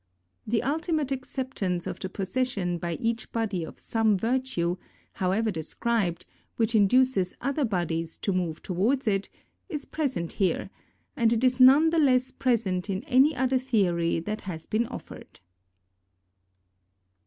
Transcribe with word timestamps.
The 0.47 0.63
ultimate 0.63 1.11
acceptance 1.11 1.85
of 1.85 1.99
the 1.99 2.09
possession 2.09 2.79
by 2.79 2.95
each 2.95 3.31
body 3.31 3.63
of 3.63 3.77
some 3.77 4.17
virtue, 4.17 4.77
however 5.13 5.51
de 5.51 5.61
scribed, 5.61 6.25
which 6.55 6.73
induces 6.73 7.35
other 7.39 7.65
bodies 7.65 8.17
to 8.23 8.33
move 8.33 8.63
towards 8.63 9.05
it, 9.07 9.29
is 9.69 9.85
present 9.85 10.31
here, 10.31 10.71
and 11.15 11.31
it 11.31 11.43
is 11.43 11.59
none 11.59 11.91
the 11.91 11.99
less 11.99 12.31
present 12.31 12.89
in 12.89 13.03
any 13.03 13.35
other 13.35 13.59
theory 13.59 14.19
that 14.19 14.41
has 14.41 14.65
been 14.65 14.87
offered. 14.87 15.39